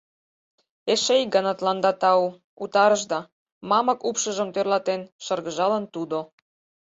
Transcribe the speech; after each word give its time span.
—Эше 0.91 1.15
ик 1.23 1.29
гана 1.35 1.51
тыланда 1.57 1.91
тау, 2.01 2.21
утарышда,— 2.63 3.19
мамык 3.69 3.99
упшыжым 4.09 4.49
тӧрлатен, 4.53 5.01
шыргыжалын 5.25 5.83
тудо. 5.93 6.19